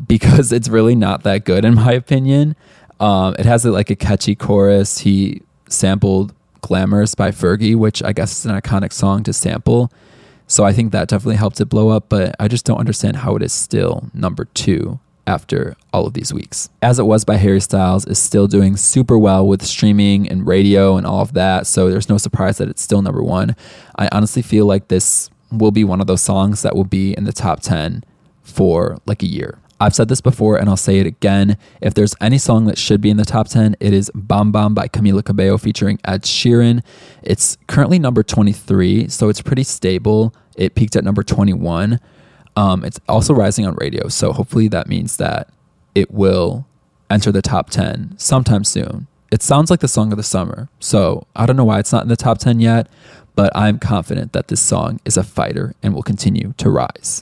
because 0.06 0.52
it's 0.52 0.68
really 0.68 0.96
not 0.96 1.24
that 1.24 1.46
good 1.46 1.64
in 1.64 1.76
my 1.76 1.94
opinion. 1.94 2.56
Um, 3.00 3.36
it 3.38 3.46
has 3.46 3.64
a, 3.64 3.72
like 3.72 3.90
a 3.90 3.96
catchy 3.96 4.36
chorus. 4.36 5.00
He 5.00 5.44
sampled 5.70 6.34
Glamorous 6.62 7.16
by 7.16 7.32
Fergie, 7.32 7.76
which 7.76 8.04
I 8.04 8.14
guess 8.14 8.40
is 8.40 8.46
an 8.46 8.60
iconic 8.60 8.92
song 8.92 9.24
to 9.24 9.34
sample. 9.34 9.92
So 10.48 10.64
I 10.64 10.74
think 10.74 10.92
that 10.92 11.10
definitely 11.10 11.36
helped 11.36 11.60
it 11.60 11.66
blow 11.66 11.90
up, 11.90 12.10
but 12.10 12.36
I 12.40 12.48
just 12.48 12.66
don't 12.66 12.80
understand 12.80 13.18
how 13.18 13.36
it 13.36 13.44
is 13.44 13.54
still 13.54 14.10
number 14.14 14.46
two 14.46 15.00
after 15.28 15.76
all 15.92 16.08
of 16.08 16.14
these 16.14 16.34
weeks. 16.34 16.70
As 16.82 17.00
It 17.00 17.04
Was 17.06 17.26
by 17.26 17.36
Harry 17.36 17.60
Styles 17.60 18.06
is 18.06 18.18
still 18.18 18.48
doing 18.48 18.78
super 18.78 19.18
well 19.18 19.46
with 19.46 19.62
streaming 19.62 20.28
and 20.30 20.48
radio 20.48 20.96
and 20.96 21.06
all 21.06 21.22
of 21.22 21.34
that, 21.34 21.68
so 21.68 21.90
there's 21.90 22.10
no 22.10 22.18
surprise 22.18 22.58
that 22.58 22.70
it's 22.70 22.82
still 22.82 23.02
number 23.02 23.22
one. 23.22 23.56
I 23.98 24.08
honestly 24.12 24.42
feel 24.42 24.66
like 24.66 24.88
this 24.88 25.30
will 25.52 25.72
be 25.72 25.84
one 25.84 26.00
of 26.00 26.08
those 26.08 26.22
songs 26.22 26.62
that 26.62 26.76
will 26.76 26.86
be 26.86 27.14
in 27.14 27.26
the 27.26 27.34
top 27.34 27.60
10 27.60 28.04
for 28.42 29.00
like 29.06 29.22
a 29.22 29.28
year. 29.28 29.60
I've 29.80 29.94
said 29.94 30.08
this 30.08 30.22
before 30.22 30.58
and 30.58 30.70
I'll 30.70 30.78
say 30.78 31.00
it 31.00 31.06
again. 31.06 31.58
If 31.82 31.94
there's 31.94 32.16
any 32.20 32.38
song 32.38 32.66
that 32.66 32.78
should 32.78 33.02
be 33.02 33.10
in 33.10 33.18
the 33.18 33.26
top 33.26 33.48
10, 33.48 33.76
it 33.80 33.94
is 33.94 34.12
Bam 34.16 34.52
Bam 34.52 34.74
by 34.74 34.88
Camila 34.88 35.24
Cabello 35.24 35.58
featuring 35.58 36.00
Ed 36.04 36.24
Sheeran. 36.24 36.84
It's 37.22 37.58
currently 37.68 38.00
number 38.00 38.24
23, 38.24 39.08
so 39.10 39.30
it's 39.30 39.42
pretty 39.42 39.64
stable. 39.64 40.34
It 40.56 40.76
peaked 40.76 40.96
at 40.96 41.04
number 41.04 41.24
21. 41.24 42.00
Um, 42.56 42.84
it's 42.84 43.00
also 43.08 43.36
rising 43.36 43.68
on 43.68 43.76
radio, 43.76 44.08
so 44.08 44.34
hopefully 44.34 44.68
that 44.70 44.88
means 44.88 45.18
that 45.18 45.50
it 45.94 46.10
will 46.12 46.66
enter 47.10 47.32
the 47.32 47.44
top 47.44 47.70
10 47.70 48.16
sometime 48.18 48.64
soon. 48.64 49.08
It 49.32 49.44
sounds 49.44 49.70
like 49.70 49.82
the 49.82 49.88
song 49.88 50.12
of 50.12 50.18
the 50.18 50.24
summer, 50.24 50.70
so 50.80 51.28
I 51.36 51.46
don't 51.46 51.56
know 51.56 51.66
why 51.66 51.80
it's 51.80 51.92
not 51.92 52.02
in 52.02 52.10
the 52.10 52.16
top 52.16 52.40
10 52.40 52.60
yet, 52.60 52.88
but 53.36 53.56
I'm 53.56 53.78
confident 53.78 54.34
that 54.34 54.48
this 54.48 54.62
song 54.62 55.00
is 55.06 55.18
a 55.18 55.24
fighter 55.24 55.76
and 55.84 55.94
will 55.94 56.02
continue 56.02 56.54
to 56.58 56.70
rise. 56.72 57.22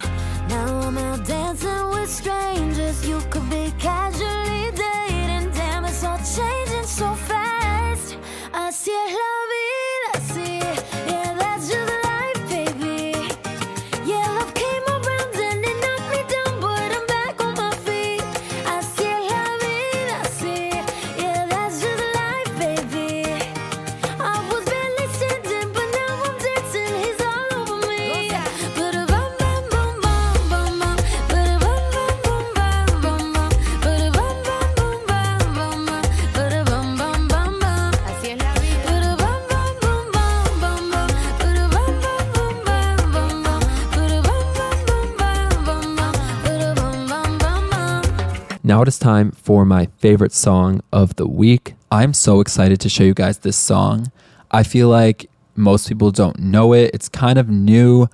It 48.86 48.90
is 48.90 49.00
time 49.00 49.32
for 49.32 49.66
my 49.66 49.88
favorite 49.98 50.32
song 50.32 50.80
of 50.94 51.16
the 51.16 51.28
week. 51.28 51.74
I'm 51.90 52.14
so 52.14 52.40
excited 52.40 52.80
to 52.82 52.88
show 52.88 53.04
you 53.04 53.16
guys 53.16 53.40
this 53.40 53.58
song. 53.58 54.12
I 54.52 54.62
feel 54.62 54.90
like 54.90 55.28
most 55.56 55.88
people 55.88 56.12
don't 56.12 56.38
know 56.38 56.72
it. 56.72 56.92
It's 56.94 57.10
kind 57.10 57.40
of 57.40 57.50
new 57.50 58.08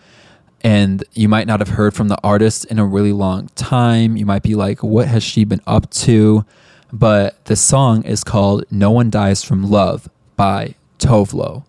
and 0.62 1.04
you 1.12 1.28
might 1.28 1.46
not 1.46 1.60
have 1.60 1.68
heard 1.68 1.94
from 1.94 2.08
the 2.08 2.18
artist 2.24 2.63
in 2.66 2.80
a 2.80 2.86
really 2.86 3.12
long 3.12 3.50
time. 3.56 4.16
You 4.16 4.25
might 4.25 4.44
be 4.44 4.56
like, 4.56 4.82
what 4.82 5.10
has 5.10 5.24
she 5.24 5.44
been 5.44 5.60
up 5.68 5.90
to? 5.92 6.46
But 6.94 7.44
the 7.46 7.58
song 7.58 8.04
is 8.04 8.24
called 8.24 8.63
No 8.72 8.92
One 8.92 9.10
Dies 9.10 9.44
from 9.44 9.70
Love 9.70 10.10
by 10.38 10.75
Tove 11.00 11.34
Lo. 11.34 11.66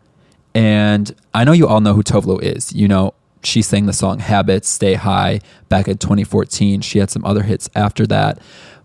And 0.55 1.13
I 1.35 1.43
know 1.43 1.51
you 1.51 1.67
all 1.67 1.81
know 1.81 1.95
who 1.95 2.05
Tove 2.05 2.27
Lo 2.27 2.39
is. 2.39 2.73
You 2.73 2.87
know, 2.87 3.15
she 3.43 3.63
sang 3.63 3.87
the 3.87 3.93
song 3.93 4.21
Habits, 4.21 4.69
Stay 4.69 4.95
High 4.95 5.41
back 5.69 5.89
in 5.89 5.99
2014. 5.99 6.81
She 6.83 7.01
had 7.01 7.11
some 7.11 7.25
other 7.25 7.43
hits 7.43 7.69
after 7.75 8.07
that. 8.07 8.39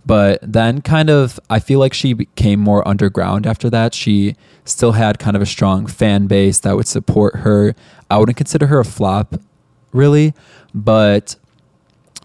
But 0.07 0.39
then, 0.41 0.81
kind 0.81 1.09
of, 1.09 1.37
I 1.49 1.59
feel 1.59 1.79
like 1.81 1.93
she 1.93 2.13
became 2.13 2.61
more 2.61 2.87
underground 2.87 3.45
after 3.45 3.69
that. 3.71 3.93
She 3.93 4.37
still 4.63 4.93
had 4.93 5.19
kind 5.19 5.35
of 5.35 5.41
a 5.41 5.45
strong 5.45 5.85
fan 5.85 6.27
base 6.27 6.59
that 6.59 6.77
would 6.77 6.87
support 6.87 7.37
her. 7.37 7.75
I 8.09 8.17
wouldn't 8.17 8.37
consider 8.37 8.67
her 8.67 8.79
a 8.79 8.85
flop, 8.85 9.35
really, 9.91 10.33
but 10.73 11.35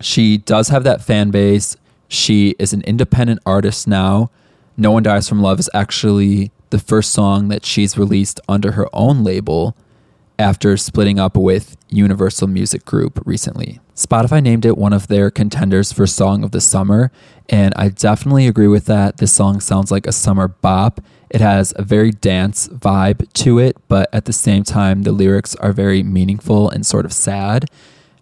she 0.01 0.39
does 0.39 0.69
have 0.69 0.85
that 0.85 1.03
fan 1.03 1.33
base. 1.33 1.77
She 2.07 2.55
is 2.61 2.73
an 2.73 2.83
independent 2.83 3.41
artist 3.45 3.89
now. 3.89 4.31
No 4.77 4.93
One 4.93 5.03
Dies 5.03 5.29
from 5.29 5.43
Love 5.43 5.59
is 5.59 5.69
actually 5.75 6.53
the 6.71 6.79
first 6.79 7.11
song 7.11 7.49
that 7.49 7.65
she's 7.65 7.99
released 7.99 8.39
under 8.49 8.73
her 8.73 8.87
own 8.93 9.25
label 9.25 9.77
after 10.39 10.77
splitting 10.77 11.19
up 11.19 11.37
with 11.37 11.77
Universal 11.89 12.49
Music 12.49 12.85
Group 12.85 13.21
recently. 13.25 13.81
Spotify 13.95 14.43
named 14.43 14.65
it 14.65 14.79
one 14.79 14.93
of 14.93 15.09
their 15.09 15.31
contenders 15.31 15.93
for 15.93 16.07
Song 16.07 16.43
of 16.43 16.51
the 16.51 16.61
Summer, 16.61 17.13
and 17.49 17.73
I 17.77 17.89
definitely 17.89 18.47
agree 18.47 18.69
with 18.69 18.87
that. 18.87 19.19
This 19.19 19.33
song 19.33 19.61
sounds 19.61 19.91
like 19.91 20.07
a 20.07 20.13
summer 20.13 20.49
bop. 20.49 21.01
It 21.31 21.41
has 21.41 21.73
a 21.77 21.83
very 21.83 22.11
dance 22.11 22.69
vibe 22.69 23.33
to 23.33 23.59
it, 23.59 23.77
but 23.89 24.09
at 24.13 24.27
the 24.27 24.33
same 24.33 24.65
time, 24.65 25.03
the 25.03 25.13
lyrics 25.13 25.55
are 25.57 25.73
very 25.73 26.03
meaningful 26.03 26.69
and 26.69 26.85
sort 26.85 27.05
of 27.05 27.13
sad. 27.13 27.71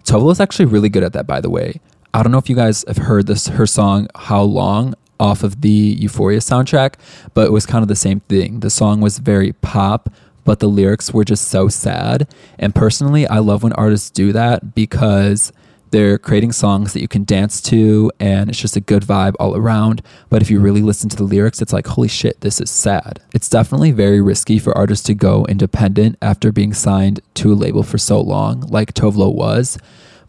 Tove 0.04 0.22
Lo 0.22 0.30
is 0.30 0.40
actually 0.40 0.66
really 0.66 0.88
good 0.88 1.02
at 1.02 1.12
that, 1.12 1.26
by 1.26 1.40
the 1.40 1.50
way. 1.50 1.80
I 2.14 2.22
don't 2.22 2.32
know 2.32 2.38
if 2.38 2.48
you 2.48 2.56
guys 2.56 2.84
have 2.88 2.96
heard 2.96 3.26
this 3.26 3.48
her 3.48 3.66
song 3.66 4.08
How 4.14 4.42
Long 4.42 4.94
off 5.20 5.42
of 5.44 5.60
the 5.60 5.96
Euphoria 6.00 6.38
soundtrack, 6.38 6.94
but 7.34 7.46
it 7.46 7.52
was 7.52 7.66
kind 7.66 7.82
of 7.82 7.88
the 7.88 7.96
same 7.96 8.20
thing. 8.20 8.60
The 8.60 8.70
song 8.70 9.00
was 9.00 9.18
very 9.18 9.52
pop, 9.52 10.08
but 10.44 10.60
the 10.60 10.68
lyrics 10.68 11.12
were 11.12 11.24
just 11.24 11.48
so 11.48 11.68
sad. 11.68 12.26
And 12.58 12.74
personally, 12.74 13.26
I 13.26 13.38
love 13.38 13.62
when 13.62 13.72
artists 13.74 14.10
do 14.10 14.32
that 14.32 14.74
because 14.74 15.52
they're 15.90 16.18
creating 16.18 16.52
songs 16.52 16.92
that 16.92 17.00
you 17.00 17.08
can 17.08 17.24
dance 17.24 17.60
to 17.62 18.10
and 18.20 18.48
it's 18.48 18.60
just 18.60 18.76
a 18.76 18.80
good 18.80 19.02
vibe 19.02 19.34
all 19.40 19.56
around. 19.56 20.02
But 20.28 20.42
if 20.42 20.50
you 20.50 20.60
really 20.60 20.82
listen 20.82 21.08
to 21.10 21.16
the 21.16 21.24
lyrics, 21.24 21.60
it's 21.60 21.72
like, 21.72 21.86
holy 21.86 22.08
shit, 22.08 22.40
this 22.40 22.60
is 22.60 22.70
sad. 22.70 23.20
It's 23.34 23.48
definitely 23.48 23.92
very 23.92 24.20
risky 24.20 24.58
for 24.58 24.76
artists 24.76 25.06
to 25.06 25.14
go 25.14 25.44
independent 25.46 26.16
after 26.22 26.52
being 26.52 26.72
signed 26.72 27.20
to 27.34 27.52
a 27.52 27.54
label 27.54 27.82
for 27.82 27.98
so 27.98 28.20
long, 28.20 28.60
like 28.62 28.94
Tove 28.94 29.16
Lo 29.16 29.28
was. 29.28 29.78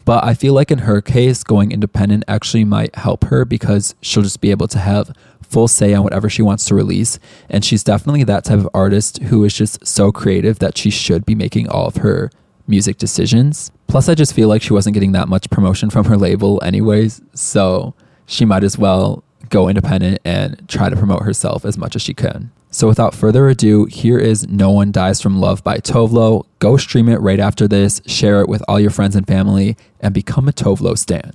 But 0.04 0.24
I 0.24 0.34
feel 0.34 0.52
like 0.52 0.70
in 0.70 0.80
her 0.80 1.00
case, 1.00 1.44
going 1.44 1.70
independent 1.70 2.24
actually 2.26 2.64
might 2.64 2.96
help 2.96 3.24
her 3.24 3.44
because 3.44 3.94
she'll 4.00 4.24
just 4.24 4.40
be 4.40 4.50
able 4.50 4.68
to 4.68 4.78
have 4.78 5.14
full 5.42 5.68
say 5.68 5.92
on 5.94 6.02
whatever 6.02 6.28
she 6.28 6.42
wants 6.42 6.64
to 6.64 6.74
release. 6.74 7.18
And 7.48 7.64
she's 7.64 7.84
definitely 7.84 8.24
that 8.24 8.44
type 8.44 8.58
of 8.58 8.68
artist 8.74 9.22
who 9.24 9.44
is 9.44 9.54
just 9.54 9.86
so 9.86 10.10
creative 10.10 10.58
that 10.58 10.76
she 10.76 10.90
should 10.90 11.24
be 11.24 11.34
making 11.34 11.68
all 11.68 11.86
of 11.86 11.96
her 11.96 12.30
music 12.66 12.96
decisions. 12.96 13.70
Plus, 13.92 14.08
I 14.08 14.14
just 14.14 14.32
feel 14.32 14.48
like 14.48 14.62
she 14.62 14.72
wasn't 14.72 14.94
getting 14.94 15.12
that 15.12 15.28
much 15.28 15.50
promotion 15.50 15.90
from 15.90 16.06
her 16.06 16.16
label, 16.16 16.58
anyways. 16.64 17.20
So 17.34 17.92
she 18.24 18.46
might 18.46 18.64
as 18.64 18.78
well 18.78 19.22
go 19.50 19.68
independent 19.68 20.18
and 20.24 20.66
try 20.66 20.88
to 20.88 20.96
promote 20.96 21.24
herself 21.24 21.66
as 21.66 21.76
much 21.76 21.94
as 21.94 22.00
she 22.00 22.14
can. 22.14 22.50
So, 22.70 22.88
without 22.88 23.14
further 23.14 23.50
ado, 23.50 23.84
here 23.84 24.18
is 24.18 24.48
No 24.48 24.70
One 24.70 24.92
Dies 24.92 25.20
from 25.20 25.38
Love 25.38 25.62
by 25.62 25.76
Tove 25.76 26.10
Lo. 26.10 26.46
Go 26.58 26.78
stream 26.78 27.06
it 27.10 27.20
right 27.20 27.38
after 27.38 27.68
this, 27.68 28.00
share 28.06 28.40
it 28.40 28.48
with 28.48 28.62
all 28.66 28.80
your 28.80 28.90
friends 28.90 29.14
and 29.14 29.26
family, 29.26 29.76
and 30.00 30.14
become 30.14 30.48
a 30.48 30.52
Tove 30.52 30.80
Lo 30.80 30.94
stan. 30.94 31.34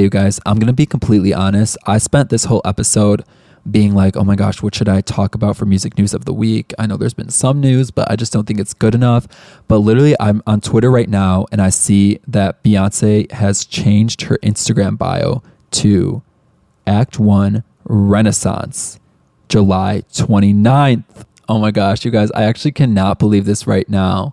Okay, 0.00 0.04
you 0.04 0.08
guys, 0.08 0.40
I'm 0.46 0.58
going 0.58 0.68
to 0.68 0.72
be 0.72 0.86
completely 0.86 1.34
honest. 1.34 1.76
I 1.84 1.98
spent 1.98 2.30
this 2.30 2.44
whole 2.44 2.62
episode 2.64 3.22
being 3.70 3.94
like, 3.94 4.16
oh 4.16 4.24
my 4.24 4.34
gosh, 4.34 4.62
what 4.62 4.74
should 4.74 4.88
I 4.88 5.02
talk 5.02 5.34
about 5.34 5.58
for 5.58 5.66
music 5.66 5.98
news 5.98 6.14
of 6.14 6.24
the 6.24 6.32
week? 6.32 6.72
I 6.78 6.86
know 6.86 6.96
there's 6.96 7.12
been 7.12 7.28
some 7.28 7.60
news, 7.60 7.90
but 7.90 8.10
I 8.10 8.16
just 8.16 8.32
don't 8.32 8.46
think 8.46 8.60
it's 8.60 8.72
good 8.72 8.94
enough. 8.94 9.28
But 9.68 9.80
literally, 9.80 10.16
I'm 10.18 10.42
on 10.46 10.62
Twitter 10.62 10.90
right 10.90 11.08
now 11.10 11.44
and 11.52 11.60
I 11.60 11.68
see 11.68 12.18
that 12.26 12.64
Beyonce 12.64 13.30
has 13.30 13.66
changed 13.66 14.22
her 14.22 14.38
Instagram 14.38 14.96
bio 14.96 15.42
to 15.72 16.22
Act 16.86 17.18
One 17.18 17.62
Renaissance, 17.84 18.98
July 19.50 20.04
29th. 20.14 21.26
Oh 21.46 21.58
my 21.58 21.72
gosh, 21.72 22.06
you 22.06 22.10
guys, 22.10 22.30
I 22.30 22.44
actually 22.44 22.72
cannot 22.72 23.18
believe 23.18 23.44
this 23.44 23.66
right 23.66 23.86
now. 23.86 24.32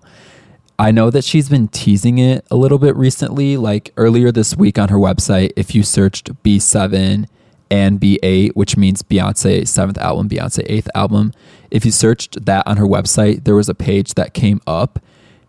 I 0.79 0.91
know 0.91 1.09
that 1.09 1.23
she's 1.23 1.49
been 1.49 1.67
teasing 1.69 2.19
it 2.19 2.45
a 2.51 2.55
little 2.55 2.77
bit 2.77 2.95
recently. 2.95 3.57
Like 3.57 3.91
earlier 3.97 4.31
this 4.31 4.55
week 4.55 4.77
on 4.77 4.89
her 4.89 4.97
website, 4.97 5.51
if 5.55 5.73
you 5.73 5.81
searched 5.81 6.31
B7 6.43 7.27
and 7.69 7.99
B8, 7.99 8.51
which 8.55 8.77
means 8.77 9.03
Beyonce 9.03 9.67
seventh 9.67 9.97
album, 9.97 10.29
Beyonce 10.29 10.63
eighth 10.67 10.87
album. 10.95 11.33
If 11.71 11.83
you 11.83 11.91
searched 11.91 12.45
that 12.45 12.65
on 12.67 12.77
her 12.77 12.85
website, 12.85 13.43
there 13.43 13.55
was 13.55 13.69
a 13.69 13.75
page 13.75 14.13
that 14.13 14.33
came 14.33 14.61
up. 14.67 14.99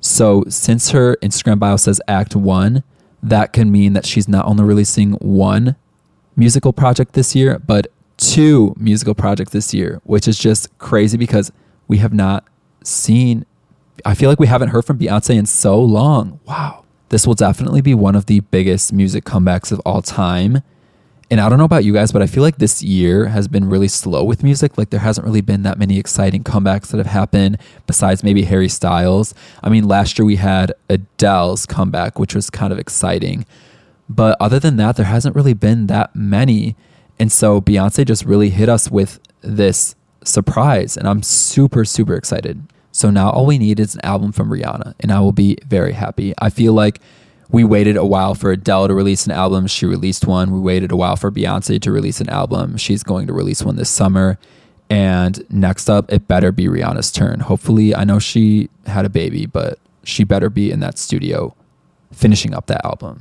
So 0.01 0.45
since 0.49 0.91
her 0.91 1.17
Instagram 1.17 1.59
bio 1.59 1.77
says 1.77 2.01
Act 2.09 2.35
One, 2.35 2.83
that 3.23 3.53
can 3.53 3.71
mean 3.71 3.93
that 3.93 4.07
she's 4.07 4.29
not 4.29 4.47
only 4.47 4.65
releasing 4.65 5.13
one 5.15 5.77
musical 6.37 6.73
project 6.73 7.15
this 7.15 7.35
year, 7.35 7.59
but 7.59 7.89
two 8.17 8.75
musical 8.79 9.15
projects 9.15 9.53
this 9.53 9.75
year, 9.75 10.01
which 10.05 10.29
is 10.29 10.39
just 10.39 10.77
crazy 10.79 11.17
because 11.17 11.53
we 11.87 11.99
have 11.99 12.13
not 12.13 12.45
seen, 12.85 13.45
I 14.05 14.15
feel 14.15 14.29
like 14.29 14.41
we 14.41 14.47
haven't 14.47 14.69
heard 14.69 14.85
from 14.85 14.99
Beyonce 14.99 15.37
in 15.37 15.47
so 15.47 15.81
long. 15.81 16.41
Wow. 16.45 16.85
This 17.11 17.27
will 17.27 17.35
definitely 17.35 17.81
be 17.81 17.95
one 17.95 18.15
of 18.15 18.27
the 18.27 18.41
biggest 18.41 18.93
music 18.93 19.25
comebacks 19.25 19.73
of 19.73 19.81
all 19.81 20.03
time. 20.03 20.63
And 21.31 21.41
I 21.41 21.49
don't 21.49 21.59
know 21.59 21.65
about 21.65 21.85
you 21.85 21.93
guys, 21.93 22.11
but 22.11 22.23
I 22.23 22.27
feel 22.27 22.43
like 22.43 22.57
this 22.57 22.83
year 22.83 23.27
has 23.27 23.49
been 23.49 23.69
really 23.69 23.89
slow 23.89 24.25
with 24.25 24.43
music. 24.43 24.79
Like 24.79 24.91
there 24.91 25.01
hasn't 25.01 25.27
really 25.27 25.43
been 25.43 25.63
that 25.63 25.79
many 25.79 25.99
exciting 25.99 26.43
comebacks 26.43 26.89
that 26.89 26.99
have 26.99 27.07
happened 27.07 27.59
besides 27.87 28.25
maybe 28.25 28.45
Harry 28.45 28.69
Styles. 28.69 29.35
I 29.63 29.69
mean, 29.69 29.87
last 29.87 30.19
year 30.19 30.25
we 30.25 30.37
had 30.37 30.73
Adele's 30.89 31.67
comeback, 31.67 32.19
which 32.19 32.35
was 32.35 32.49
kind 32.49 32.73
of 32.73 32.79
exciting. 32.79 33.45
But 34.09 34.39
other 34.41 34.59
than 34.59 34.77
that, 34.77 34.97
there 34.97 35.05
hasn't 35.05 35.37
really 35.37 35.53
been 35.53 35.87
that 35.89 36.17
many. 36.17 36.77
And 37.19 37.31
so 37.31 37.61
Beyonce 37.61 38.07
just 38.07 38.25
really 38.25 38.49
hit 38.49 38.71
us 38.71 38.91
with 38.91 39.21
this 39.43 39.95
surprise. 40.25 40.97
And 40.97 41.07
I'm 41.07 41.23
super, 41.23 41.85
super 41.85 42.15
excited. 42.15 42.63
So 42.99 43.11
now 43.11 43.31
all 43.31 43.47
we 43.47 43.59
need 43.59 43.79
is 43.79 43.95
an 43.95 44.01
album 44.03 44.33
from 44.33 44.51
Rihanna, 44.51 44.95
and 44.99 45.13
I 45.13 45.21
will 45.21 45.31
be 45.31 45.57
very 45.65 45.93
happy. 45.93 46.35
I 46.39 46.51
feel 46.51 46.73
like 46.73 47.01
we 47.49 47.63
waited 47.63 47.97
a 47.97 48.05
while 48.05 48.35
for 48.35 48.51
Adele 48.51 48.89
to 48.89 48.95
release 48.95 49.25
an 49.25 49.31
album. 49.31 49.69
She 49.69 49.87
released 49.87 50.27
one. 50.27 50.51
We 50.51 50.59
waited 50.59 50.91
a 50.91 50.97
while 50.97 51.15
for 51.15 51.31
Beyonce 51.31 51.81
to 51.83 51.93
release 51.93 52.21
an 52.21 52.29
album. 52.29 52.77
She's 52.77 53.05
going 53.05 53.29
to 53.29 53.33
release 53.33 53.63
one 53.63 53.77
this 53.77 53.89
summer. 53.89 54.37
And 54.91 55.49
next 55.49 55.89
up, 55.89 56.13
it 56.13 56.27
better 56.27 56.51
be 56.51 56.67
Rihanna's 56.67 57.13
turn. 57.13 57.39
Hopefully, 57.39 57.95
I 57.95 58.03
know 58.03 58.19
she 58.19 58.69
had 58.87 59.05
a 59.05 59.09
baby, 59.09 59.47
but 59.47 59.79
she 60.03 60.25
better 60.25 60.51
be 60.51 60.73
in 60.73 60.81
that 60.81 60.99
studio 60.99 61.55
finishing 62.13 62.53
up 62.53 62.67
that 62.67 62.85
album. 62.85 63.21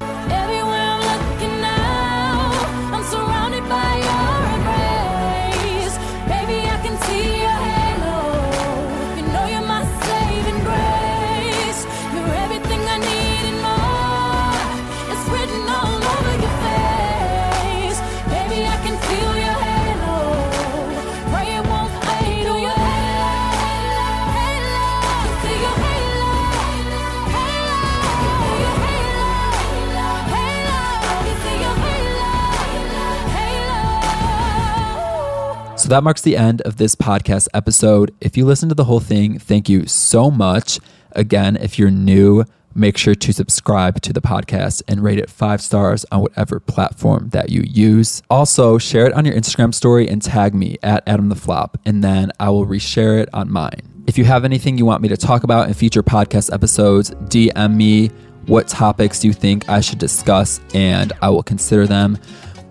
So 35.78 35.90
that 35.90 36.04
marks 36.04 36.22
the 36.22 36.36
end 36.36 36.62
of 36.62 36.78
this 36.78 36.96
podcast 36.96 37.50
episode. 37.54 38.14
If 38.20 38.36
you 38.36 38.46
listened 38.46 38.72
to 38.72 38.76
the 38.76 38.86
whole 38.86 39.00
thing, 39.00 39.38
thank 39.38 39.70
you 39.70 39.86
so 39.86 40.32
much. 40.32 40.80
Again, 41.12 41.56
if 41.56 41.78
you're 41.78 41.92
new, 41.92 42.46
make 42.74 42.98
sure 42.98 43.14
to 43.14 43.32
subscribe 43.32 44.02
to 44.02 44.12
the 44.12 44.20
podcast 44.20 44.82
and 44.88 45.04
rate 45.04 45.20
it 45.20 45.30
five 45.30 45.62
stars 45.62 46.04
on 46.12 46.22
whatever 46.22 46.60
platform 46.60 47.30
that 47.30 47.52
you 47.52 47.62
use. 47.62 48.24
Also, 48.28 48.80
share 48.80 49.06
it 49.06 49.14
on 49.14 49.24
your 49.24 49.36
Instagram 49.36 49.72
story 49.72 50.10
and 50.10 50.20
tag 50.20 50.56
me 50.56 50.78
at 50.82 51.04
Adam 51.08 51.30
the 51.30 51.36
Flop, 51.36 51.78
and 51.86 52.04
then 52.04 52.32
I 52.40 52.50
will 52.50 52.66
reshare 52.66 53.22
it 53.22 53.30
on 53.32 53.52
mine. 53.52 54.04
If 54.08 54.18
you 54.18 54.26
have 54.26 54.46
anything 54.46 54.80
you 54.80 54.86
want 54.86 55.04
me 55.04 55.10
to 55.10 55.18
talk 55.18 55.44
about 55.44 55.68
in 55.68 55.76
future 55.76 56.02
podcast 56.02 56.52
episodes, 56.52 57.12
DM 57.12 57.76
me 57.76 58.10
what 58.48 58.68
topics 58.68 59.24
you 59.24 59.32
think 59.32 59.70
I 59.70 59.82
should 59.82 60.00
discuss, 60.00 60.60
and 60.74 61.14
I 61.22 61.30
will 61.30 61.44
consider 61.44 61.86
them. 61.86 62.18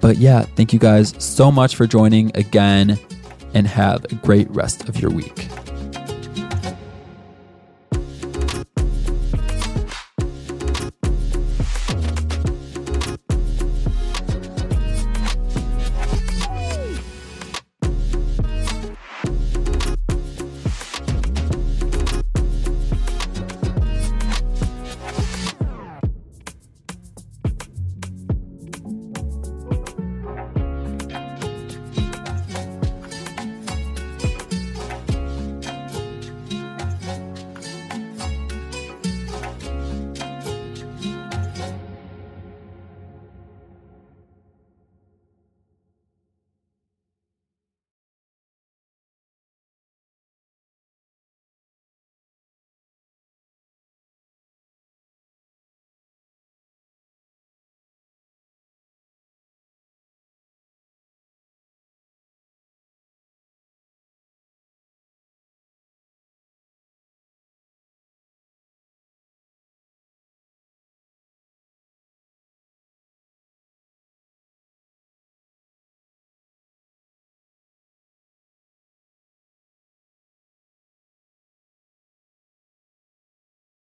But 0.06 0.18
yeah, 0.18 0.42
thank 0.42 0.72
you 0.72 0.78
guys 0.78 1.14
so 1.18 1.50
much 1.50 1.74
for 1.74 1.84
joining 1.84 2.30
again 2.36 2.96
and 3.54 3.66
have 3.66 4.04
a 4.04 4.14
great 4.14 4.48
rest 4.50 4.88
of 4.88 5.00
your 5.00 5.10
week. 5.10 5.48